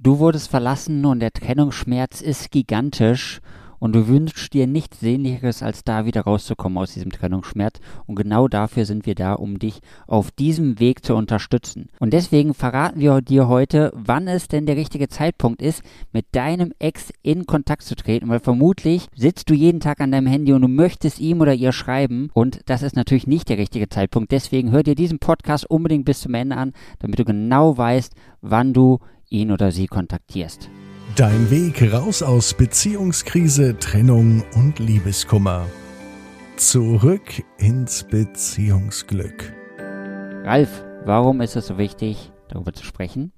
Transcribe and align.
Du 0.00 0.20
wurdest 0.20 0.48
verlassen 0.48 1.04
und 1.06 1.18
der 1.18 1.32
Trennungsschmerz 1.32 2.20
ist 2.20 2.52
gigantisch 2.52 3.40
und 3.80 3.96
du 3.96 4.06
wünschst 4.06 4.52
dir 4.54 4.68
nichts 4.68 5.00
Sehnlicheres, 5.00 5.60
als 5.60 5.82
da 5.82 6.04
wieder 6.04 6.20
rauszukommen 6.20 6.78
aus 6.78 6.94
diesem 6.94 7.10
Trennungsschmerz. 7.10 7.80
Und 8.06 8.14
genau 8.14 8.46
dafür 8.46 8.84
sind 8.84 9.06
wir 9.06 9.16
da, 9.16 9.32
um 9.32 9.58
dich 9.58 9.80
auf 10.06 10.30
diesem 10.30 10.78
Weg 10.78 11.04
zu 11.04 11.16
unterstützen. 11.16 11.88
Und 11.98 12.12
deswegen 12.12 12.54
verraten 12.54 13.00
wir 13.00 13.20
dir 13.22 13.48
heute, 13.48 13.92
wann 13.92 14.28
es 14.28 14.46
denn 14.46 14.66
der 14.66 14.76
richtige 14.76 15.08
Zeitpunkt 15.08 15.62
ist, 15.62 15.82
mit 16.12 16.26
deinem 16.30 16.72
Ex 16.78 17.12
in 17.22 17.46
Kontakt 17.46 17.82
zu 17.82 17.96
treten. 17.96 18.28
Weil 18.28 18.38
vermutlich 18.38 19.08
sitzt 19.16 19.50
du 19.50 19.54
jeden 19.54 19.80
Tag 19.80 20.00
an 20.00 20.12
deinem 20.12 20.28
Handy 20.28 20.52
und 20.52 20.62
du 20.62 20.68
möchtest 20.68 21.18
ihm 21.18 21.40
oder 21.40 21.54
ihr 21.54 21.72
schreiben. 21.72 22.30
Und 22.34 22.60
das 22.66 22.82
ist 22.84 22.94
natürlich 22.94 23.26
nicht 23.26 23.48
der 23.48 23.58
richtige 23.58 23.88
Zeitpunkt. 23.88 24.30
Deswegen 24.30 24.70
hör 24.70 24.84
dir 24.84 24.94
diesen 24.94 25.18
Podcast 25.18 25.68
unbedingt 25.68 26.04
bis 26.04 26.20
zum 26.20 26.34
Ende 26.34 26.56
an, 26.56 26.72
damit 27.00 27.18
du 27.18 27.24
genau 27.24 27.76
weißt, 27.76 28.14
wann 28.42 28.72
du 28.72 29.00
ihn 29.30 29.50
oder 29.52 29.72
sie 29.72 29.86
kontaktierst. 29.86 30.70
Dein 31.16 31.50
Weg 31.50 31.92
raus 31.92 32.22
aus 32.22 32.54
Beziehungskrise, 32.54 33.78
Trennung 33.78 34.44
und 34.54 34.78
Liebeskummer. 34.78 35.66
Zurück 36.56 37.42
ins 37.58 38.04
Beziehungsglück. 38.04 39.52
Ralf, 40.44 40.84
warum 41.04 41.40
ist 41.40 41.56
es 41.56 41.66
so 41.66 41.78
wichtig, 41.78 42.30
darüber 42.48 42.72
zu 42.72 42.84
sprechen? 42.84 43.32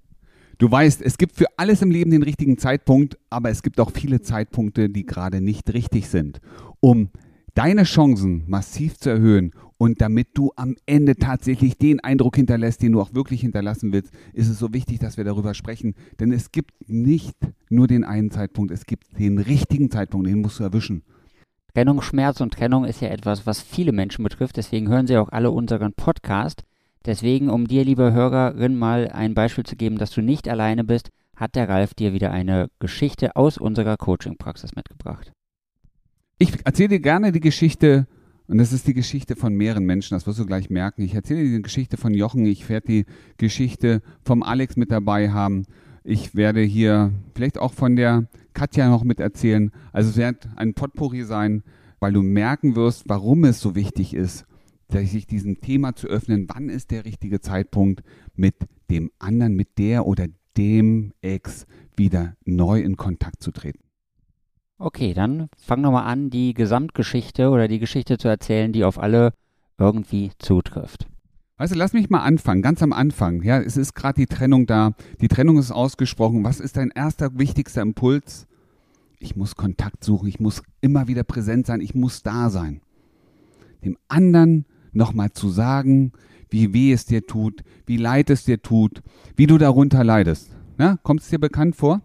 Du 0.59 0.71
weißt, 0.71 1.01
es 1.01 1.17
gibt 1.17 1.37
für 1.37 1.47
alles 1.57 1.81
im 1.81 1.91
Leben 1.91 2.11
den 2.11 2.23
richtigen 2.23 2.59
Zeitpunkt, 2.59 3.17
aber 3.31 3.49
es 3.49 3.63
gibt 3.63 3.81
auch 3.81 3.91
viele 3.93 4.21
Zeitpunkte, 4.21 4.91
die 4.91 5.07
gerade 5.07 5.41
nicht 5.41 5.73
richtig 5.73 6.09
sind. 6.09 6.41
Um 6.81 7.09
deine 7.55 7.85
Chancen 7.85 8.45
massiv 8.47 8.99
zu 8.99 9.11
erhöhen 9.11 9.53
und 9.79 10.01
damit 10.01 10.29
du 10.35 10.53
am 10.57 10.77
Ende 10.87 11.17
tatsächlich 11.17 11.79
den 11.79 12.01
Eindruck 12.01 12.37
hinterlässt, 12.37 12.83
den 12.83 12.93
du 12.93 13.01
auch 13.01 13.15
wirklich 13.15 13.41
hinterlassen 13.41 13.93
willst, 13.93 14.13
ist 14.33 14.49
es 14.49 14.59
so 14.59 14.75
wichtig, 14.75 14.99
dass 14.99 15.17
wir 15.17 15.25
darüber 15.25 15.55
sprechen. 15.55 15.95
Denn 16.19 16.33
es 16.33 16.53
gibt 16.53 16.73
nicht 16.87 17.37
nur 17.71 17.87
den 17.87 18.05
einen 18.05 18.31
Zeitpunkt, 18.31 18.73
es 18.73 18.85
gibt 18.85 19.19
den 19.19 19.39
richtigen 19.39 19.91
Zeitpunkt, 19.91 20.27
den 20.27 20.43
musst 20.43 20.61
du 20.61 20.65
erwischen. 20.65 21.03
Trennungsschmerz 21.75 22.41
und 22.41 22.53
Trennung 22.53 22.85
ist 22.85 23.01
ja 23.01 23.09
etwas, 23.09 23.47
was 23.47 23.63
viele 23.63 23.93
Menschen 23.93 24.23
betrifft. 24.23 24.57
Deswegen 24.57 24.89
hören 24.89 25.07
sie 25.07 25.17
auch 25.17 25.31
alle 25.31 25.51
unseren 25.51 25.93
Podcast. 25.95 26.65
Deswegen, 27.07 27.49
um 27.49 27.67
dir, 27.67 27.85
liebe 27.85 28.13
Hörerin, 28.13 28.77
mal 28.77 29.09
ein 29.09 29.35
Beispiel 29.35 29.65
zu 29.65 29.77
geben, 29.77 29.97
dass 29.97 30.11
du 30.11 30.21
nicht 30.21 30.49
alleine 30.49 30.85
bist, 30.85 31.09
hat 31.37 31.55
der 31.55 31.69
Ralf 31.69 31.95
dir 31.95 32.13
wieder 32.13 32.33
eine 32.33 32.69
Geschichte 32.81 33.35
aus 33.37 33.57
unserer 33.57 33.97
Coaching-Praxis 33.97 34.77
mitgebracht. 34.77 35.33
Ich 36.43 36.55
erzähle 36.65 36.89
dir 36.89 37.01
gerne 37.01 37.33
die 37.33 37.41
Geschichte, 37.41 38.07
und 38.47 38.57
das 38.57 38.73
ist 38.73 38.87
die 38.87 38.95
Geschichte 38.95 39.37
von 39.37 39.53
mehreren 39.55 39.85
Menschen, 39.85 40.15
das 40.15 40.27
wirst 40.27 40.39
du 40.39 40.47
gleich 40.47 40.71
merken. 40.71 41.03
Ich 41.03 41.15
erzähle 41.15 41.45
dir 41.45 41.57
die 41.57 41.63
Geschichte 41.63 41.99
von 41.99 42.15
Jochen, 42.15 42.47
ich 42.47 42.67
werde 42.71 42.87
die 42.87 43.05
Geschichte 43.37 44.01
vom 44.25 44.43
Alex 44.43 44.77
mit 44.77 44.91
dabei 44.91 45.33
haben. 45.33 45.67
Ich 46.03 46.35
werde 46.35 46.63
hier 46.63 47.13
vielleicht 47.35 47.59
auch 47.59 47.75
von 47.75 47.95
der 47.95 48.27
Katja 48.55 48.89
noch 48.89 49.05
mit 49.05 49.21
erzählen. 49.21 49.71
Also 49.93 50.09
es 50.09 50.17
wird 50.17 50.49
ein 50.57 50.73
Potpourri 50.73 51.25
sein, 51.25 51.63
weil 51.99 52.15
du 52.15 52.23
merken 52.23 52.75
wirst, 52.75 53.03
warum 53.07 53.45
es 53.45 53.61
so 53.61 53.75
wichtig 53.75 54.15
ist, 54.15 54.47
sich 54.91 55.27
diesem 55.27 55.61
Thema 55.61 55.95
zu 55.95 56.07
öffnen. 56.07 56.47
Wann 56.49 56.71
ist 56.71 56.91
der 56.91 57.05
richtige 57.05 57.43
Zeitpunkt, 57.43 58.03
mit 58.35 58.55
dem 58.91 59.11
anderen, 59.19 59.57
mit 59.57 59.77
der 59.77 60.07
oder 60.07 60.27
dem 60.57 61.13
Ex 61.21 61.67
wieder 61.97 62.35
neu 62.47 62.81
in 62.81 62.97
Kontakt 62.97 63.43
zu 63.43 63.51
treten? 63.51 63.90
Okay, 64.83 65.13
dann 65.13 65.51
fang 65.59 65.83
nochmal 65.83 66.07
an, 66.07 66.31
die 66.31 66.55
Gesamtgeschichte 66.55 67.51
oder 67.51 67.69
die 67.69 67.79
Geschichte 67.79 68.17
zu 68.17 68.29
erzählen, 68.29 68.73
die 68.73 68.83
auf 68.83 68.99
alle 68.99 69.35
irgendwie 69.77 70.31
zutrifft. 70.39 71.07
Weißt 71.59 71.75
du, 71.75 71.79
lass 71.79 71.93
mich 71.93 72.09
mal 72.09 72.23
anfangen, 72.23 72.63
ganz 72.63 72.83
am 72.83 72.95
Anfang. 72.95 73.43
Ja, 73.43 73.61
es 73.61 73.77
ist 73.77 73.95
gerade 73.95 74.19
die 74.19 74.27
Trennung 74.27 74.65
da. 74.65 74.93
Die 75.21 75.29
Trennung 75.29 75.59
ist 75.59 75.71
ausgesprochen. 75.71 76.45
Was 76.45 76.61
ist 76.61 76.79
dein 76.79 76.91
erster 76.91 77.39
wichtigster 77.39 77.83
Impuls? 77.83 78.47
Ich 79.19 79.37
muss 79.37 79.55
Kontakt 79.55 80.03
suchen. 80.03 80.29
Ich 80.29 80.41
muss 80.41 80.63
immer 80.81 81.09
wieder 81.09 81.25
präsent 81.25 81.67
sein. 81.67 81.83
Ich 81.83 81.95
muss 81.95 82.23
da 82.23 82.49
sein. 82.49 82.81
Dem 83.85 83.99
anderen 84.09 84.65
nochmal 84.93 85.33
zu 85.33 85.51
sagen, 85.51 86.13
wie 86.49 86.73
weh 86.73 86.91
es 86.91 87.05
dir 87.05 87.27
tut, 87.27 87.63
wie 87.85 87.99
leid 87.99 88.31
es 88.31 88.45
dir 88.45 88.63
tut, 88.63 89.03
wie 89.37 89.47
du 89.47 89.59
darunter 89.59 90.05
leidest. 90.05 90.57
Kommt 91.03 91.21
es 91.21 91.29
dir 91.29 91.39
bekannt 91.39 91.77
vor? 91.77 92.01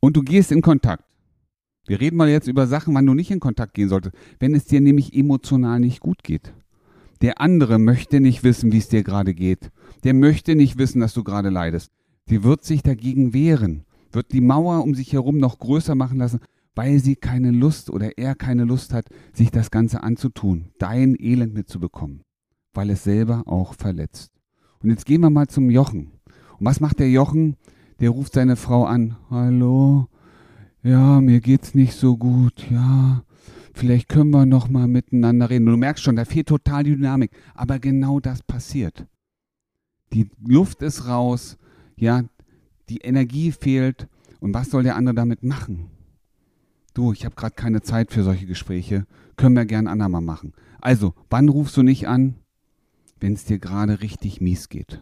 Und 0.00 0.16
du 0.16 0.22
gehst 0.22 0.52
in 0.52 0.62
Kontakt. 0.62 1.04
Wir 1.86 2.00
reden 2.00 2.16
mal 2.16 2.28
jetzt 2.28 2.48
über 2.48 2.66
Sachen, 2.66 2.94
wann 2.94 3.06
du 3.06 3.14
nicht 3.14 3.30
in 3.30 3.40
Kontakt 3.40 3.74
gehen 3.74 3.88
solltest. 3.88 4.14
Wenn 4.38 4.54
es 4.54 4.66
dir 4.66 4.80
nämlich 4.80 5.14
emotional 5.14 5.80
nicht 5.80 6.00
gut 6.00 6.22
geht. 6.22 6.52
Der 7.22 7.40
andere 7.40 7.78
möchte 7.78 8.20
nicht 8.20 8.44
wissen, 8.44 8.72
wie 8.72 8.78
es 8.78 8.88
dir 8.88 9.02
gerade 9.02 9.34
geht. 9.34 9.70
Der 10.04 10.14
möchte 10.14 10.54
nicht 10.54 10.78
wissen, 10.78 11.00
dass 11.00 11.14
du 11.14 11.24
gerade 11.24 11.48
leidest. 11.48 11.90
Die 12.28 12.44
wird 12.44 12.62
sich 12.62 12.82
dagegen 12.82 13.32
wehren, 13.32 13.84
wird 14.12 14.32
die 14.32 14.42
Mauer 14.42 14.82
um 14.82 14.94
sich 14.94 15.12
herum 15.14 15.38
noch 15.38 15.58
größer 15.58 15.94
machen 15.94 16.18
lassen, 16.18 16.40
weil 16.74 16.98
sie 17.00 17.16
keine 17.16 17.50
Lust 17.50 17.90
oder 17.90 18.18
er 18.18 18.34
keine 18.34 18.64
Lust 18.64 18.92
hat, 18.92 19.08
sich 19.32 19.50
das 19.50 19.70
Ganze 19.70 20.02
anzutun, 20.02 20.66
dein 20.78 21.16
Elend 21.18 21.54
mitzubekommen, 21.54 22.20
weil 22.74 22.90
es 22.90 23.02
selber 23.02 23.44
auch 23.46 23.74
verletzt. 23.74 24.30
Und 24.80 24.90
jetzt 24.90 25.06
gehen 25.06 25.22
wir 25.22 25.30
mal 25.30 25.48
zum 25.48 25.70
Jochen. 25.70 26.12
Und 26.58 26.66
was 26.66 26.80
macht 26.80 27.00
der 27.00 27.10
Jochen? 27.10 27.56
Der 28.00 28.10
ruft 28.10 28.34
seine 28.34 28.56
Frau 28.56 28.84
an. 28.84 29.16
Hallo? 29.30 30.08
Ja, 30.82 31.20
mir 31.20 31.40
geht's 31.40 31.74
nicht 31.74 31.94
so 31.94 32.16
gut. 32.16 32.70
Ja, 32.70 33.24
vielleicht 33.74 34.08
können 34.08 34.30
wir 34.30 34.46
noch 34.46 34.68
mal 34.68 34.86
miteinander 34.86 35.50
reden. 35.50 35.66
Du 35.66 35.76
merkst 35.76 36.04
schon, 36.04 36.16
da 36.16 36.24
fehlt 36.24 36.48
total 36.48 36.84
die 36.84 36.94
Dynamik. 36.94 37.32
Aber 37.54 37.78
genau 37.78 38.20
das 38.20 38.42
passiert. 38.42 39.06
Die 40.12 40.30
Luft 40.46 40.82
ist 40.82 41.06
raus. 41.06 41.58
Ja, 41.96 42.22
die 42.88 42.98
Energie 42.98 43.52
fehlt. 43.52 44.08
Und 44.40 44.54
was 44.54 44.70
soll 44.70 44.84
der 44.84 44.96
andere 44.96 45.16
damit 45.16 45.42
machen? 45.42 45.90
Du, 46.94 47.12
ich 47.12 47.24
habe 47.24 47.34
gerade 47.34 47.54
keine 47.54 47.82
Zeit 47.82 48.12
für 48.12 48.22
solche 48.22 48.46
Gespräche. 48.46 49.06
Können 49.36 49.56
wir 49.56 49.66
gern 49.66 49.88
andermal 49.88 50.20
machen. 50.20 50.52
Also, 50.80 51.14
wann 51.28 51.48
rufst 51.48 51.76
du 51.76 51.82
nicht 51.82 52.06
an? 52.08 52.36
Wenn 53.20 53.32
es 53.32 53.44
dir 53.44 53.58
gerade 53.58 54.00
richtig 54.00 54.40
mies 54.40 54.68
geht. 54.68 55.00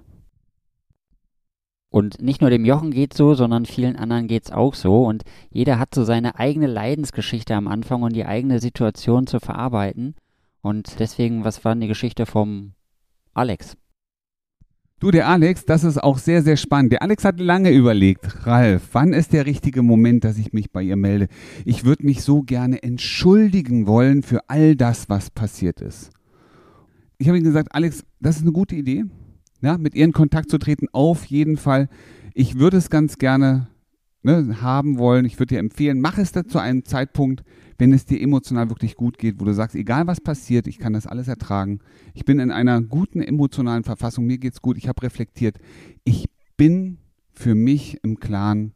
Und 1.96 2.20
nicht 2.20 2.42
nur 2.42 2.50
dem 2.50 2.66
Jochen 2.66 2.90
geht's 2.90 3.16
so, 3.16 3.32
sondern 3.32 3.64
vielen 3.64 3.96
anderen 3.96 4.26
geht's 4.26 4.52
auch 4.52 4.74
so. 4.74 5.04
Und 5.06 5.22
jeder 5.48 5.78
hat 5.78 5.94
so 5.94 6.04
seine 6.04 6.38
eigene 6.38 6.66
Leidensgeschichte 6.66 7.54
am 7.54 7.66
Anfang 7.66 8.02
und 8.02 8.14
die 8.14 8.26
eigene 8.26 8.60
Situation 8.60 9.26
zu 9.26 9.40
verarbeiten. 9.40 10.14
Und 10.60 11.00
deswegen, 11.00 11.42
was 11.42 11.64
war 11.64 11.72
denn 11.72 11.80
die 11.80 11.88
Geschichte 11.88 12.26
vom 12.26 12.72
Alex? 13.32 13.78
Du, 15.00 15.10
der 15.10 15.26
Alex, 15.26 15.64
das 15.64 15.84
ist 15.84 15.96
auch 15.96 16.18
sehr, 16.18 16.42
sehr 16.42 16.58
spannend. 16.58 16.92
Der 16.92 17.00
Alex 17.00 17.24
hat 17.24 17.40
lange 17.40 17.70
überlegt, 17.70 18.46
Ralf, 18.46 18.90
wann 18.92 19.14
ist 19.14 19.32
der 19.32 19.46
richtige 19.46 19.80
Moment, 19.80 20.22
dass 20.24 20.36
ich 20.36 20.52
mich 20.52 20.70
bei 20.70 20.82
ihr 20.82 20.96
melde? 20.96 21.28
Ich 21.64 21.86
würde 21.86 22.04
mich 22.04 22.22
so 22.22 22.42
gerne 22.42 22.82
entschuldigen 22.82 23.86
wollen 23.86 24.22
für 24.22 24.50
all 24.50 24.76
das, 24.76 25.08
was 25.08 25.30
passiert 25.30 25.80
ist. 25.80 26.10
Ich 27.16 27.28
habe 27.28 27.38
ihm 27.38 27.44
gesagt, 27.44 27.74
Alex, 27.74 28.04
das 28.20 28.36
ist 28.36 28.42
eine 28.42 28.52
gute 28.52 28.76
Idee 28.76 29.06
ja, 29.62 29.78
mit 29.78 29.94
ihr 29.94 30.05
in 30.05 30.12
Kontakt 30.12 30.50
zu 30.50 30.59
treten, 30.59 30.89
auf 30.93 31.25
jeden 31.25 31.56
Fall. 31.56 31.89
Ich 32.34 32.59
würde 32.59 32.77
es 32.77 32.91
ganz 32.91 33.19
gerne 33.19 33.69
ne, 34.22 34.61
haben 34.61 34.99
wollen. 34.99 35.25
Ich 35.25 35.39
würde 35.39 35.55
dir 35.55 35.61
empfehlen, 35.61 36.00
mach 36.00 36.19
es 36.19 36.33
da 36.33 36.44
zu 36.44 36.59
einem 36.59 36.84
Zeitpunkt, 36.84 37.43
wenn 37.78 37.93
es 37.93 38.05
dir 38.06 38.21
emotional 38.21 38.69
wirklich 38.69 38.97
gut 38.97 39.19
geht, 39.19 39.41
wo 39.41 39.44
du 39.44 39.55
sagst, 39.55 39.77
egal 39.77 40.06
was 40.06 40.21
passiert, 40.21 40.67
ich 40.67 40.78
kann 40.78 40.93
das 40.93 41.06
alles 41.06 41.28
ertragen. 41.28 41.81
Ich 42.15 42.25
bin 42.25 42.39
in 42.39 42.50
einer 42.50 42.81
guten 42.83 43.21
emotionalen 43.21 43.84
Verfassung, 43.84 44.27
mir 44.27 44.39
geht's 44.39 44.62
gut, 44.62 44.77
ich 44.77 44.89
habe 44.89 45.03
reflektiert. 45.03 45.59
Ich 46.05 46.27
bin 46.56 46.99
für 47.33 47.55
mich 47.55 47.99
im 48.03 48.19
Klaren 48.19 48.73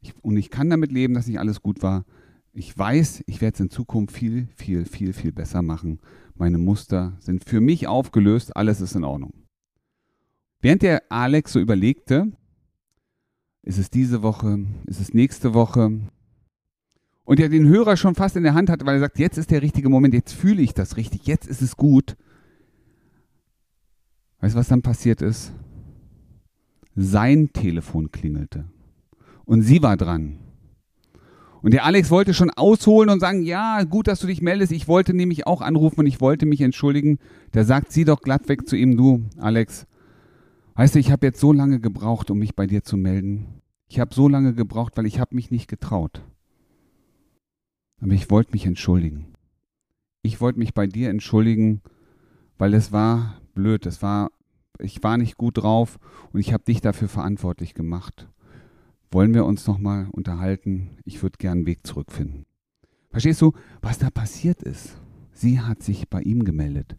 ich, 0.00 0.14
und 0.22 0.36
ich 0.36 0.50
kann 0.50 0.70
damit 0.70 0.92
leben, 0.92 1.14
dass 1.14 1.26
nicht 1.26 1.40
alles 1.40 1.62
gut 1.62 1.82
war. 1.82 2.04
Ich 2.52 2.76
weiß, 2.76 3.24
ich 3.26 3.40
werde 3.40 3.54
es 3.54 3.60
in 3.60 3.70
Zukunft 3.70 4.14
viel, 4.14 4.48
viel, 4.54 4.84
viel, 4.84 5.12
viel 5.12 5.32
besser 5.32 5.62
machen. 5.62 5.98
Meine 6.34 6.58
Muster 6.58 7.16
sind 7.20 7.44
für 7.44 7.60
mich 7.60 7.88
aufgelöst, 7.88 8.54
alles 8.56 8.80
ist 8.80 8.94
in 8.94 9.04
Ordnung. 9.04 9.43
Während 10.64 10.80
der 10.80 11.02
Alex 11.10 11.52
so 11.52 11.60
überlegte, 11.60 12.32
ist 13.64 13.76
es 13.76 13.90
diese 13.90 14.22
Woche, 14.22 14.64
ist 14.86 14.98
es 14.98 15.12
nächste 15.12 15.52
Woche, 15.52 16.00
und 17.24 17.38
er 17.38 17.50
den 17.50 17.68
Hörer 17.68 17.98
schon 17.98 18.14
fast 18.14 18.34
in 18.34 18.44
der 18.44 18.54
Hand 18.54 18.70
hatte, 18.70 18.86
weil 18.86 18.94
er 18.94 19.00
sagt, 19.00 19.18
jetzt 19.18 19.36
ist 19.36 19.50
der 19.50 19.60
richtige 19.60 19.90
Moment, 19.90 20.14
jetzt 20.14 20.32
fühle 20.32 20.62
ich 20.62 20.72
das 20.72 20.96
richtig, 20.96 21.26
jetzt 21.26 21.46
ist 21.46 21.60
es 21.60 21.76
gut. 21.76 22.16
Weißt 24.40 24.54
du, 24.54 24.58
was 24.58 24.68
dann 24.68 24.80
passiert 24.80 25.20
ist? 25.20 25.52
Sein 26.96 27.52
Telefon 27.52 28.10
klingelte. 28.10 28.64
Und 29.44 29.60
sie 29.60 29.82
war 29.82 29.98
dran. 29.98 30.38
Und 31.60 31.74
der 31.74 31.84
Alex 31.84 32.10
wollte 32.10 32.32
schon 32.32 32.48
ausholen 32.48 33.10
und 33.10 33.20
sagen, 33.20 33.42
ja, 33.42 33.82
gut, 33.82 34.08
dass 34.08 34.20
du 34.20 34.26
dich 34.26 34.40
meldest. 34.40 34.72
Ich 34.72 34.88
wollte 34.88 35.12
nämlich 35.12 35.46
auch 35.46 35.60
anrufen 35.60 36.00
und 36.00 36.06
ich 36.06 36.22
wollte 36.22 36.46
mich 36.46 36.62
entschuldigen. 36.62 37.18
Da 37.52 37.64
sagt 37.64 37.92
sie 37.92 38.06
doch 38.06 38.22
glatt 38.22 38.48
weg 38.48 38.66
zu 38.66 38.76
ihm, 38.76 38.96
du, 38.96 39.24
Alex, 39.36 39.86
Weißt 40.74 40.94
du, 40.94 40.98
ich 40.98 41.12
habe 41.12 41.26
jetzt 41.26 41.40
so 41.40 41.52
lange 41.52 41.80
gebraucht, 41.80 42.30
um 42.30 42.38
mich 42.38 42.56
bei 42.56 42.66
dir 42.66 42.82
zu 42.82 42.96
melden. 42.96 43.62
Ich 43.88 44.00
habe 44.00 44.14
so 44.14 44.28
lange 44.28 44.54
gebraucht, 44.54 44.96
weil 44.96 45.06
ich 45.06 45.20
habe 45.20 45.34
mich 45.34 45.50
nicht 45.50 45.68
getraut. 45.68 46.22
Aber 48.00 48.12
ich 48.12 48.30
wollte 48.30 48.52
mich 48.52 48.66
entschuldigen. 48.66 49.34
Ich 50.22 50.40
wollte 50.40 50.58
mich 50.58 50.74
bei 50.74 50.86
dir 50.86 51.10
entschuldigen, 51.10 51.80
weil 52.58 52.74
es 52.74 52.92
war 52.92 53.40
blöd, 53.54 53.86
es 53.86 54.02
war 54.02 54.30
ich 54.80 55.02
war 55.02 55.16
nicht 55.16 55.36
gut 55.36 55.58
drauf 55.58 55.98
und 56.32 56.40
ich 56.40 56.52
habe 56.52 56.64
dich 56.64 56.80
dafür 56.80 57.08
verantwortlich 57.08 57.74
gemacht. 57.74 58.28
Wollen 59.10 59.32
wir 59.32 59.44
uns 59.44 59.66
nochmal 59.66 60.08
unterhalten? 60.10 60.98
Ich 61.04 61.22
würde 61.22 61.38
gern 61.38 61.58
einen 61.58 61.66
Weg 61.66 61.86
zurückfinden. 61.86 62.46
Verstehst 63.10 63.40
du, 63.42 63.52
was 63.80 63.98
da 63.98 64.10
passiert 64.10 64.62
ist? 64.62 65.00
Sie 65.32 65.60
hat 65.60 65.82
sich 65.82 66.08
bei 66.08 66.20
ihm 66.22 66.44
gemeldet. 66.44 66.96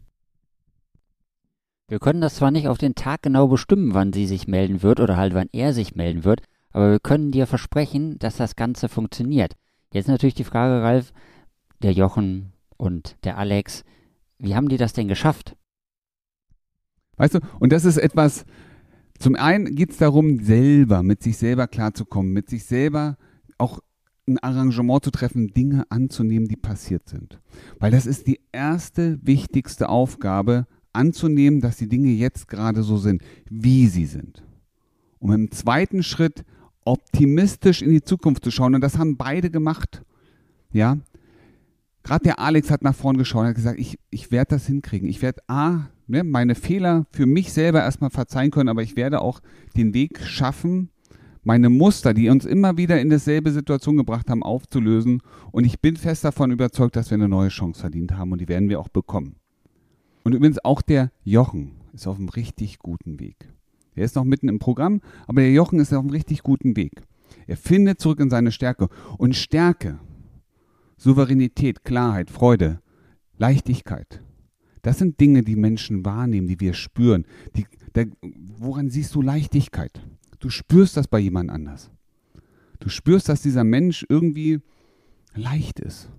Wir 1.88 2.00
können 2.00 2.20
das 2.20 2.34
zwar 2.34 2.50
nicht 2.50 2.66
auf 2.66 2.78
den 2.78 2.96
Tag 2.96 3.22
genau 3.22 3.46
bestimmen, 3.46 3.94
wann 3.94 4.12
sie 4.12 4.26
sich 4.26 4.48
melden 4.48 4.82
wird 4.82 4.98
oder 4.98 5.16
halt 5.16 5.34
wann 5.34 5.48
er 5.52 5.72
sich 5.72 5.94
melden 5.94 6.24
wird, 6.24 6.42
aber 6.72 6.90
wir 6.90 6.98
können 6.98 7.30
dir 7.30 7.46
versprechen, 7.46 8.18
dass 8.18 8.36
das 8.36 8.56
Ganze 8.56 8.88
funktioniert. 8.88 9.54
Jetzt 9.92 10.08
natürlich 10.08 10.34
die 10.34 10.44
Frage, 10.44 10.82
Ralf, 10.82 11.12
der 11.82 11.92
Jochen 11.92 12.52
und 12.76 13.16
der 13.24 13.38
Alex, 13.38 13.84
wie 14.38 14.56
haben 14.56 14.68
die 14.68 14.78
das 14.78 14.94
denn 14.94 15.06
geschafft? 15.06 15.56
Weißt 17.18 17.34
du, 17.34 17.40
und 17.60 17.72
das 17.72 17.84
ist 17.84 17.98
etwas, 17.98 18.44
zum 19.18 19.36
einen 19.36 19.76
geht 19.76 19.90
es 19.90 19.98
darum, 19.98 20.40
selber, 20.40 21.04
mit 21.04 21.22
sich 21.22 21.38
selber 21.38 21.68
klarzukommen, 21.68 22.32
mit 22.32 22.50
sich 22.50 22.64
selber 22.64 23.16
auch 23.58 23.78
ein 24.28 24.38
Arrangement 24.40 25.04
zu 25.04 25.12
treffen, 25.12 25.54
Dinge 25.54 25.84
anzunehmen, 25.88 26.48
die 26.48 26.56
passiert 26.56 27.08
sind. 27.08 27.40
Weil 27.78 27.92
das 27.92 28.06
ist 28.06 28.26
die 28.26 28.40
erste 28.50 29.24
wichtigste 29.24 29.88
Aufgabe, 29.88 30.66
anzunehmen, 30.96 31.60
dass 31.60 31.76
die 31.76 31.88
Dinge 31.88 32.10
jetzt 32.10 32.48
gerade 32.48 32.82
so 32.82 32.96
sind, 32.96 33.22
wie 33.48 33.86
sie 33.86 34.06
sind. 34.06 34.42
Um 35.18 35.32
im 35.32 35.50
zweiten 35.50 36.02
Schritt 36.02 36.44
optimistisch 36.84 37.82
in 37.82 37.90
die 37.90 38.02
Zukunft 38.02 38.44
zu 38.44 38.50
schauen. 38.50 38.74
Und 38.74 38.80
das 38.80 38.98
haben 38.98 39.16
beide 39.16 39.50
gemacht. 39.50 40.02
Ja. 40.72 40.98
Gerade 42.02 42.22
der 42.22 42.38
Alex 42.38 42.70
hat 42.70 42.82
nach 42.82 42.94
vorn 42.94 43.18
geschaut 43.18 43.42
und 43.42 43.48
hat 43.48 43.56
gesagt, 43.56 43.78
ich, 43.78 43.98
ich 44.10 44.30
werde 44.30 44.50
das 44.50 44.66
hinkriegen. 44.66 45.08
Ich 45.08 45.22
werde 45.22 45.42
A, 45.48 45.88
ne, 46.06 46.22
meine 46.22 46.54
Fehler 46.54 47.06
für 47.10 47.26
mich 47.26 47.52
selber 47.52 47.82
erstmal 47.82 48.10
verzeihen 48.10 48.52
können, 48.52 48.68
aber 48.68 48.82
ich 48.82 48.96
werde 48.96 49.20
auch 49.20 49.40
den 49.76 49.92
Weg 49.92 50.20
schaffen, 50.20 50.90
meine 51.42 51.68
Muster, 51.68 52.12
die 52.12 52.28
uns 52.28 52.44
immer 52.44 52.76
wieder 52.76 53.00
in 53.00 53.08
dasselbe 53.08 53.52
Situation 53.52 53.96
gebracht 53.96 54.30
haben, 54.30 54.42
aufzulösen. 54.42 55.22
Und 55.52 55.64
ich 55.64 55.80
bin 55.80 55.96
fest 55.96 56.24
davon 56.24 56.50
überzeugt, 56.50 56.96
dass 56.96 57.10
wir 57.10 57.16
eine 57.16 57.28
neue 57.28 57.50
Chance 57.50 57.80
verdient 57.80 58.12
haben 58.12 58.32
und 58.32 58.40
die 58.40 58.48
werden 58.48 58.68
wir 58.68 58.80
auch 58.80 58.88
bekommen. 58.88 59.36
Und 60.26 60.34
übrigens 60.34 60.58
auch 60.64 60.82
der 60.82 61.12
Jochen 61.22 61.76
ist 61.92 62.08
auf 62.08 62.18
einem 62.18 62.28
richtig 62.28 62.80
guten 62.80 63.20
Weg. 63.20 63.48
Er 63.94 64.04
ist 64.04 64.16
noch 64.16 64.24
mitten 64.24 64.48
im 64.48 64.58
Programm, 64.58 65.00
aber 65.28 65.42
der 65.42 65.52
Jochen 65.52 65.78
ist 65.78 65.92
auf 65.92 66.00
einem 66.00 66.10
richtig 66.10 66.42
guten 66.42 66.74
Weg. 66.76 67.04
Er 67.46 67.56
findet 67.56 68.00
zurück 68.00 68.18
in 68.18 68.28
seine 68.28 68.50
Stärke. 68.50 68.88
Und 69.18 69.36
Stärke, 69.36 70.00
Souveränität, 70.96 71.84
Klarheit, 71.84 72.28
Freude, 72.28 72.80
Leichtigkeit, 73.38 74.20
das 74.82 74.98
sind 74.98 75.20
Dinge, 75.20 75.44
die 75.44 75.54
Menschen 75.54 76.04
wahrnehmen, 76.04 76.48
die 76.48 76.58
wir 76.58 76.74
spüren. 76.74 77.24
Die, 77.54 77.64
der, 77.94 78.08
woran 78.58 78.90
siehst 78.90 79.14
du 79.14 79.22
Leichtigkeit? 79.22 79.92
Du 80.40 80.50
spürst 80.50 80.96
das 80.96 81.06
bei 81.06 81.20
jemand 81.20 81.50
anders. 81.50 81.92
Du 82.80 82.88
spürst, 82.88 83.28
dass 83.28 83.42
dieser 83.42 83.62
Mensch 83.62 84.04
irgendwie 84.08 84.58
leicht 85.36 85.78
ist. 85.78 86.10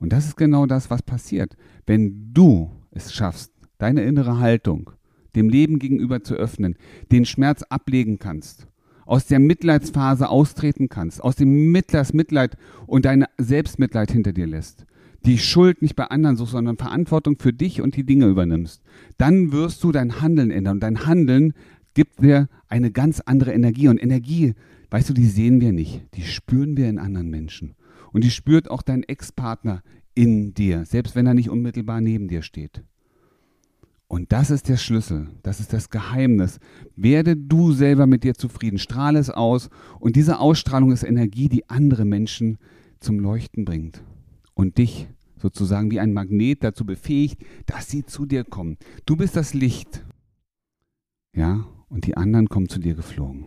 Und 0.00 0.12
das 0.12 0.26
ist 0.26 0.36
genau 0.36 0.66
das, 0.66 0.90
was 0.90 1.00
passiert. 1.00 1.56
Wenn 1.86 2.34
du 2.34 2.72
es 2.90 3.12
schaffst, 3.12 3.52
deine 3.78 4.02
innere 4.02 4.38
Haltung 4.38 4.90
dem 5.36 5.48
Leben 5.48 5.78
gegenüber 5.78 6.22
zu 6.22 6.34
öffnen, 6.34 6.76
den 7.12 7.24
Schmerz 7.24 7.62
ablegen 7.62 8.18
kannst, 8.18 8.66
aus 9.06 9.26
der 9.26 9.38
Mitleidsphase 9.38 10.28
austreten 10.28 10.88
kannst, 10.88 11.22
aus 11.22 11.36
dem 11.36 11.72
Mitleids 11.72 12.12
Mitleid 12.12 12.56
und 12.86 13.04
deine 13.04 13.26
Selbstmitleid 13.38 14.10
hinter 14.10 14.32
dir 14.32 14.46
lässt, 14.46 14.86
die 15.26 15.38
Schuld 15.38 15.82
nicht 15.82 15.96
bei 15.96 16.04
anderen 16.04 16.36
suchst, 16.36 16.52
sondern 16.52 16.76
Verantwortung 16.76 17.38
für 17.38 17.52
dich 17.52 17.82
und 17.82 17.96
die 17.96 18.04
Dinge 18.04 18.26
übernimmst, 18.26 18.82
dann 19.18 19.52
wirst 19.52 19.84
du 19.84 19.92
dein 19.92 20.20
Handeln 20.20 20.50
ändern. 20.50 20.76
Und 20.76 20.82
dein 20.82 21.06
Handeln 21.06 21.52
gibt 21.94 22.22
dir 22.22 22.48
eine 22.68 22.90
ganz 22.90 23.20
andere 23.20 23.52
Energie. 23.52 23.88
Und 23.88 24.02
Energie, 24.02 24.54
weißt 24.90 25.10
du, 25.10 25.12
die 25.12 25.26
sehen 25.26 25.60
wir 25.60 25.72
nicht, 25.72 26.02
die 26.14 26.22
spüren 26.22 26.76
wir 26.76 26.88
in 26.88 26.98
anderen 26.98 27.28
Menschen. 27.28 27.74
Und 28.12 28.24
die 28.24 28.30
spürt 28.30 28.70
auch 28.70 28.82
dein 28.82 29.02
Ex-Partner 29.02 29.82
in 30.14 30.54
dir, 30.54 30.84
selbst 30.84 31.14
wenn 31.14 31.26
er 31.26 31.34
nicht 31.34 31.50
unmittelbar 31.50 32.00
neben 32.00 32.28
dir 32.28 32.42
steht. 32.42 32.82
Und 34.06 34.32
das 34.32 34.50
ist 34.50 34.68
der 34.68 34.76
Schlüssel, 34.76 35.28
das 35.44 35.60
ist 35.60 35.72
das 35.72 35.88
Geheimnis. 35.88 36.58
Werde 36.96 37.36
du 37.36 37.72
selber 37.72 38.06
mit 38.06 38.24
dir 38.24 38.34
zufrieden, 38.34 38.78
strahle 38.78 39.20
es 39.20 39.30
aus 39.30 39.70
und 40.00 40.16
diese 40.16 40.40
Ausstrahlung 40.40 40.90
ist 40.90 41.04
Energie, 41.04 41.48
die 41.48 41.70
andere 41.70 42.04
Menschen 42.04 42.58
zum 42.98 43.20
Leuchten 43.20 43.64
bringt 43.64 44.02
und 44.54 44.78
dich 44.78 45.06
sozusagen 45.36 45.90
wie 45.90 46.00
ein 46.00 46.12
Magnet 46.12 46.64
dazu 46.64 46.84
befähigt, 46.84 47.40
dass 47.66 47.88
sie 47.88 48.04
zu 48.04 48.26
dir 48.26 48.44
kommen. 48.44 48.78
Du 49.06 49.16
bist 49.16 49.36
das 49.36 49.54
Licht. 49.54 50.04
Ja, 51.32 51.64
und 51.88 52.06
die 52.06 52.16
anderen 52.16 52.48
kommen 52.48 52.68
zu 52.68 52.78
dir 52.78 52.94
geflogen. 52.94 53.46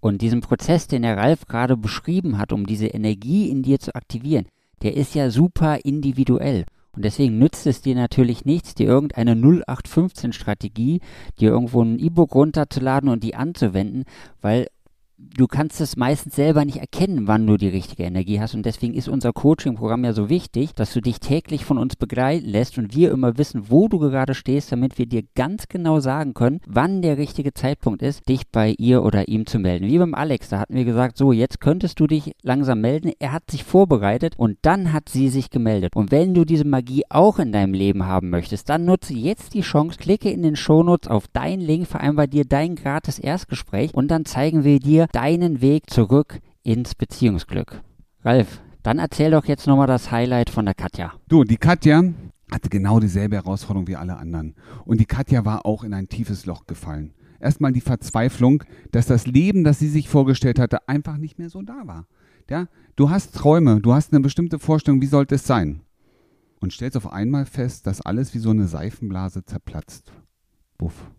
Und 0.00 0.22
diesen 0.22 0.40
Prozess, 0.40 0.86
den 0.86 1.02
der 1.02 1.16
Ralf 1.16 1.46
gerade 1.46 1.76
beschrieben 1.76 2.38
hat, 2.38 2.52
um 2.52 2.66
diese 2.66 2.86
Energie 2.86 3.50
in 3.50 3.62
dir 3.62 3.78
zu 3.78 3.94
aktivieren, 3.94 4.46
der 4.82 4.96
ist 4.96 5.14
ja 5.14 5.30
super 5.30 5.84
individuell. 5.84 6.64
Und 6.92 7.04
deswegen 7.04 7.38
nützt 7.38 7.66
es 7.66 7.82
dir 7.82 7.94
natürlich 7.94 8.46
nichts, 8.46 8.74
dir 8.74 8.86
irgendeine 8.86 9.34
0815-Strategie, 9.34 11.00
dir 11.38 11.50
irgendwo 11.50 11.82
ein 11.82 11.98
E-Book 11.98 12.34
runterzuladen 12.34 13.10
und 13.10 13.22
die 13.22 13.34
anzuwenden, 13.34 14.04
weil 14.40 14.68
du 15.18 15.46
kannst 15.46 15.80
es 15.80 15.96
meistens 15.96 16.36
selber 16.36 16.64
nicht 16.64 16.78
erkennen, 16.78 17.26
wann 17.26 17.46
du 17.46 17.56
die 17.56 17.68
richtige 17.68 18.04
Energie 18.04 18.40
hast. 18.40 18.54
Und 18.54 18.66
deswegen 18.66 18.94
ist 18.94 19.08
unser 19.08 19.32
Coaching-Programm 19.32 20.04
ja 20.04 20.12
so 20.12 20.28
wichtig, 20.28 20.74
dass 20.74 20.92
du 20.92 21.00
dich 21.00 21.20
täglich 21.20 21.64
von 21.64 21.78
uns 21.78 21.96
begleiten 21.96 22.46
lässt 22.46 22.78
und 22.78 22.94
wir 22.94 23.10
immer 23.10 23.38
wissen, 23.38 23.70
wo 23.70 23.88
du 23.88 23.98
gerade 23.98 24.34
stehst, 24.34 24.72
damit 24.72 24.98
wir 24.98 25.06
dir 25.06 25.22
ganz 25.34 25.68
genau 25.68 26.00
sagen 26.00 26.34
können, 26.34 26.60
wann 26.66 27.02
der 27.02 27.18
richtige 27.18 27.54
Zeitpunkt 27.54 28.02
ist, 28.02 28.28
dich 28.28 28.42
bei 28.50 28.74
ihr 28.78 29.02
oder 29.02 29.28
ihm 29.28 29.46
zu 29.46 29.58
melden. 29.58 29.86
Wie 29.86 29.98
beim 29.98 30.14
Alex, 30.14 30.48
da 30.48 30.58
hatten 30.58 30.74
wir 30.74 30.84
gesagt, 30.84 31.16
so, 31.16 31.32
jetzt 31.32 31.60
könntest 31.60 31.98
du 32.00 32.06
dich 32.06 32.32
langsam 32.42 32.80
melden. 32.80 33.12
Er 33.18 33.32
hat 33.32 33.50
sich 33.50 33.64
vorbereitet 33.64 34.34
und 34.36 34.58
dann 34.62 34.92
hat 34.92 35.08
sie 35.08 35.28
sich 35.28 35.50
gemeldet. 35.50 35.96
Und 35.96 36.10
wenn 36.10 36.34
du 36.34 36.44
diese 36.44 36.66
Magie 36.66 37.04
auch 37.08 37.38
in 37.38 37.52
deinem 37.52 37.74
Leben 37.74 38.06
haben 38.06 38.30
möchtest, 38.30 38.68
dann 38.68 38.84
nutze 38.84 39.14
jetzt 39.14 39.54
die 39.54 39.62
Chance, 39.62 39.98
klicke 39.98 40.30
in 40.30 40.42
den 40.42 40.56
Shownotes 40.56 41.08
auf 41.08 41.28
deinen 41.28 41.60
Link, 41.60 41.86
vereinbar 41.86 42.26
dir 42.26 42.44
dein 42.44 42.74
gratis 42.74 43.18
Erstgespräch 43.18 43.94
und 43.94 44.10
dann 44.10 44.24
zeigen 44.24 44.64
wir 44.64 44.78
dir 44.78 45.05
deinen 45.06 45.60
Weg 45.60 45.90
zurück 45.90 46.40
ins 46.62 46.94
Beziehungsglück. 46.94 47.82
Ralf, 48.24 48.60
dann 48.82 48.98
erzähl 48.98 49.30
doch 49.30 49.46
jetzt 49.46 49.66
nochmal 49.66 49.86
das 49.86 50.10
Highlight 50.10 50.50
von 50.50 50.64
der 50.64 50.74
Katja. 50.74 51.12
Du, 51.28 51.44
die 51.44 51.56
Katja 51.56 52.02
hatte 52.50 52.68
genau 52.68 53.00
dieselbe 53.00 53.36
Herausforderung 53.36 53.88
wie 53.88 53.96
alle 53.96 54.16
anderen. 54.16 54.54
Und 54.84 55.00
die 55.00 55.06
Katja 55.06 55.44
war 55.44 55.66
auch 55.66 55.84
in 55.84 55.94
ein 55.94 56.08
tiefes 56.08 56.46
Loch 56.46 56.66
gefallen. 56.66 57.12
Erstmal 57.40 57.72
die 57.72 57.80
Verzweiflung, 57.80 58.64
dass 58.92 59.06
das 59.06 59.26
Leben, 59.26 59.64
das 59.64 59.78
sie 59.78 59.88
sich 59.88 60.08
vorgestellt 60.08 60.58
hatte, 60.58 60.88
einfach 60.88 61.16
nicht 61.16 61.38
mehr 61.38 61.50
so 61.50 61.62
da 61.62 61.86
war. 61.86 62.06
Ja, 62.48 62.68
du 62.94 63.10
hast 63.10 63.34
Träume, 63.34 63.80
du 63.80 63.92
hast 63.92 64.12
eine 64.12 64.20
bestimmte 64.20 64.58
Vorstellung, 64.58 65.02
wie 65.02 65.06
sollte 65.06 65.34
es 65.34 65.46
sein? 65.46 65.80
Und 66.60 66.72
stellst 66.72 66.96
auf 66.96 67.12
einmal 67.12 67.44
fest, 67.44 67.86
dass 67.86 68.00
alles 68.00 68.34
wie 68.34 68.38
so 68.38 68.50
eine 68.50 68.68
Seifenblase 68.68 69.44
zerplatzt. 69.44 70.12
Buff. 70.78 71.10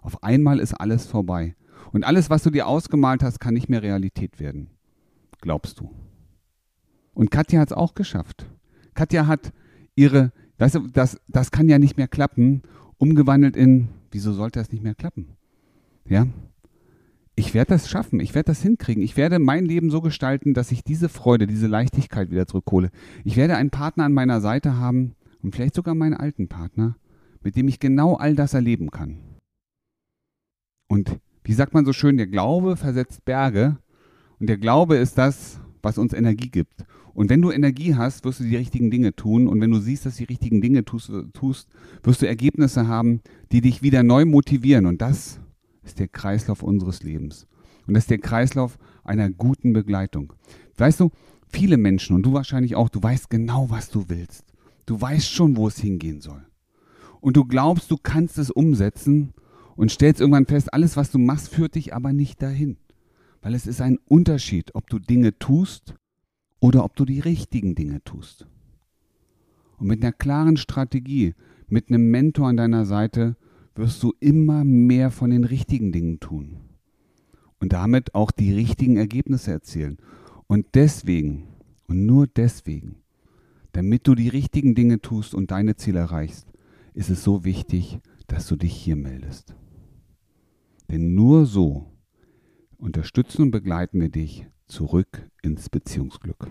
Auf 0.00 0.22
einmal 0.22 0.60
ist 0.60 0.74
alles 0.74 1.06
vorbei. 1.06 1.56
Und 1.92 2.04
alles, 2.04 2.30
was 2.30 2.42
du 2.42 2.50
dir 2.50 2.66
ausgemalt 2.66 3.22
hast, 3.22 3.40
kann 3.40 3.54
nicht 3.54 3.68
mehr 3.68 3.82
Realität 3.82 4.40
werden. 4.40 4.70
Glaubst 5.40 5.80
du. 5.80 5.90
Und 7.14 7.30
Katja 7.30 7.60
hat 7.60 7.70
es 7.70 7.76
auch 7.76 7.94
geschafft. 7.94 8.46
Katja 8.94 9.26
hat 9.26 9.52
ihre, 9.94 10.32
weißt 10.58 10.76
du, 10.76 10.88
das, 10.88 11.20
das 11.28 11.50
kann 11.50 11.68
ja 11.68 11.78
nicht 11.78 11.96
mehr 11.96 12.08
klappen, 12.08 12.62
umgewandelt 12.98 13.56
in, 13.56 13.88
wieso 14.10 14.32
sollte 14.32 14.58
das 14.58 14.72
nicht 14.72 14.82
mehr 14.82 14.94
klappen? 14.94 15.36
Ja? 16.08 16.26
Ich 17.34 17.52
werde 17.52 17.68
das 17.70 17.88
schaffen, 17.90 18.20
ich 18.20 18.34
werde 18.34 18.46
das 18.46 18.62
hinkriegen. 18.62 19.02
Ich 19.02 19.16
werde 19.16 19.38
mein 19.38 19.66
Leben 19.66 19.90
so 19.90 20.00
gestalten, 20.00 20.54
dass 20.54 20.72
ich 20.72 20.82
diese 20.82 21.08
Freude, 21.10 21.46
diese 21.46 21.66
Leichtigkeit 21.66 22.30
wieder 22.30 22.46
zurückhole. 22.46 22.90
Ich 23.24 23.36
werde 23.36 23.56
einen 23.56 23.70
Partner 23.70 24.04
an 24.04 24.14
meiner 24.14 24.40
Seite 24.40 24.76
haben 24.76 25.14
und 25.42 25.54
vielleicht 25.54 25.74
sogar 25.74 25.94
meinen 25.94 26.14
alten 26.14 26.48
Partner, 26.48 26.96
mit 27.42 27.56
dem 27.56 27.68
ich 27.68 27.78
genau 27.78 28.14
all 28.14 28.34
das 28.34 28.54
erleben 28.54 28.90
kann. 28.90 29.18
Und 30.88 31.18
wie 31.46 31.52
sagt 31.52 31.74
man 31.74 31.84
so 31.84 31.92
schön, 31.92 32.16
der 32.16 32.26
Glaube 32.26 32.76
versetzt 32.76 33.24
Berge 33.24 33.78
und 34.40 34.48
der 34.48 34.58
Glaube 34.58 34.96
ist 34.96 35.16
das, 35.16 35.60
was 35.80 35.96
uns 35.96 36.12
Energie 36.12 36.50
gibt. 36.50 36.84
Und 37.14 37.30
wenn 37.30 37.40
du 37.40 37.52
Energie 37.52 37.94
hast, 37.94 38.24
wirst 38.24 38.40
du 38.40 38.44
die 38.44 38.56
richtigen 38.56 38.90
Dinge 38.90 39.14
tun 39.14 39.46
und 39.46 39.60
wenn 39.60 39.70
du 39.70 39.78
siehst, 39.78 40.04
dass 40.04 40.16
du 40.16 40.24
die 40.24 40.32
richtigen 40.32 40.60
Dinge 40.60 40.84
tust, 40.84 41.12
tust, 41.32 41.68
wirst 42.02 42.20
du 42.20 42.26
Ergebnisse 42.26 42.88
haben, 42.88 43.20
die 43.52 43.60
dich 43.60 43.80
wieder 43.80 44.02
neu 44.02 44.24
motivieren 44.24 44.86
und 44.86 45.00
das 45.00 45.38
ist 45.84 46.00
der 46.00 46.08
Kreislauf 46.08 46.64
unseres 46.64 47.04
Lebens. 47.04 47.46
Und 47.86 47.94
das 47.94 48.04
ist 48.04 48.10
der 48.10 48.18
Kreislauf 48.18 48.76
einer 49.04 49.30
guten 49.30 49.72
Begleitung. 49.72 50.32
Weißt 50.76 50.98
du, 50.98 51.12
viele 51.48 51.76
Menschen 51.76 52.16
und 52.16 52.24
du 52.24 52.32
wahrscheinlich 52.32 52.74
auch, 52.74 52.88
du 52.88 53.00
weißt 53.00 53.30
genau, 53.30 53.70
was 53.70 53.88
du 53.88 54.08
willst. 54.08 54.44
Du 54.84 55.00
weißt 55.00 55.30
schon, 55.30 55.56
wo 55.56 55.68
es 55.68 55.78
hingehen 55.78 56.20
soll. 56.20 56.44
Und 57.20 57.36
du 57.36 57.44
glaubst, 57.44 57.92
du 57.92 57.96
kannst 57.96 58.36
es 58.36 58.50
umsetzen 58.50 59.32
und 59.76 59.90
stellst 59.90 60.20
irgendwann 60.20 60.46
fest, 60.46 60.72
alles, 60.72 60.96
was 60.96 61.10
du 61.10 61.18
machst, 61.18 61.48
führt 61.48 61.74
dich 61.74 61.94
aber 61.94 62.12
nicht 62.12 62.42
dahin. 62.42 62.76
Weil 63.42 63.54
es 63.54 63.66
ist 63.66 63.80
ein 63.80 63.98
Unterschied, 64.06 64.74
ob 64.74 64.88
du 64.88 64.98
Dinge 64.98 65.38
tust 65.38 65.94
oder 66.60 66.84
ob 66.84 66.96
du 66.96 67.04
die 67.04 67.20
richtigen 67.20 67.74
Dinge 67.74 68.02
tust. 68.02 68.46
Und 69.78 69.86
mit 69.88 70.02
einer 70.02 70.12
klaren 70.12 70.56
Strategie, 70.56 71.34
mit 71.68 71.88
einem 71.88 72.10
Mentor 72.10 72.48
an 72.48 72.56
deiner 72.56 72.86
Seite, 72.86 73.36
wirst 73.74 74.02
du 74.02 74.14
immer 74.20 74.64
mehr 74.64 75.10
von 75.10 75.30
den 75.30 75.44
richtigen 75.44 75.92
Dingen 75.92 76.18
tun 76.18 76.60
und 77.60 77.72
damit 77.72 78.14
auch 78.14 78.30
die 78.30 78.54
richtigen 78.54 78.96
Ergebnisse 78.96 79.50
erzielen. 79.50 79.98
Und 80.46 80.66
deswegen 80.74 81.48
und 81.86 82.06
nur 82.06 82.26
deswegen, 82.26 82.96
damit 83.72 84.06
du 84.06 84.14
die 84.14 84.28
richtigen 84.28 84.74
Dinge 84.74 85.00
tust 85.00 85.34
und 85.34 85.50
deine 85.50 85.76
Ziele 85.76 86.00
erreichst, 86.00 86.48
ist 86.94 87.10
es 87.10 87.22
so 87.22 87.44
wichtig, 87.44 88.00
dass 88.26 88.46
du 88.48 88.56
dich 88.56 88.74
hier 88.74 88.96
meldest. 88.96 89.54
Denn 90.90 91.14
nur 91.14 91.46
so 91.46 91.86
unterstützen 92.78 93.42
und 93.42 93.50
begleiten 93.50 94.00
wir 94.00 94.08
dich 94.08 94.46
zurück 94.66 95.28
ins 95.42 95.68
Beziehungsglück. 95.68 96.48